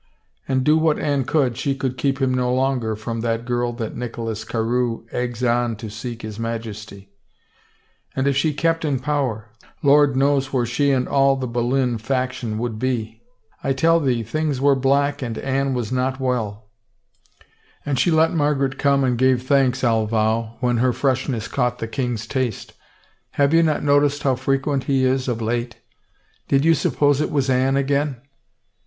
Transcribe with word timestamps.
And 0.47 0.63
do 0.63 0.79
what 0.79 0.97
Anne 0.97 1.25
could, 1.25 1.57
she 1.57 1.75
could 1.75 1.95
keep 1.95 2.19
him 2.19 2.33
no 2.33 2.51
longer 2.51 2.95
from 2.95 3.19
that 3.21 3.45
girl 3.45 3.71
that 3.73 3.95
Nicholas 3.95 4.43
Carewe 4.43 5.05
eggs 5.11 5.43
on 5.43 5.75
to 5.75 5.91
seek 5.91 6.23
his 6.23 6.39
Majesty. 6.39 7.11
And 8.15 8.25
if 8.27 8.35
she 8.35 8.51
kept 8.51 8.83
in 8.83 8.97
power— 8.97 9.49
Lord 9.83 10.15
knows 10.15 10.51
where 10.51 10.65
she 10.65 10.89
and 10.89 11.07
all 11.07 11.35
the 11.35 11.45
Boleyn 11.45 11.99
faction 11.99 12.57
would 12.57 12.79
bel 12.79 13.09
I 13.63 13.73
tell 13.73 13.99
thee 13.99 14.23
things 14.23 14.59
were 14.59 14.73
black 14.73 15.21
and 15.21 15.37
Anne 15.37 15.75
was 15.75 15.91
not 15.91 16.19
well— 16.19 16.65
and 17.85 17.99
she 17.99 18.09
let 18.09 18.33
Margaret 18.33 18.79
come 18.79 19.03
and 19.03 19.19
gave 19.19 19.43
thanks, 19.43 19.83
I'll 19.83 20.07
vow, 20.07 20.57
when 20.61 20.77
her 20.77 20.93
freshness 20.93 21.47
caught 21.47 21.77
the 21.77 21.87
king's 21.87 22.25
taste. 22.25 22.73
Have 23.33 23.53
you 23.53 23.61
not 23.61 23.83
no 23.83 23.99
ticed 23.99 24.23
how 24.23 24.33
frequent 24.33 24.85
he 24.85 25.05
is 25.05 25.27
of 25.27 25.43
late? 25.43 25.75
Did 26.47 26.65
you 26.65 26.73
suppose 26.73 27.21
it 27.21 27.29
was 27.29 27.51
Anne 27.51 27.77
again? 27.77 28.17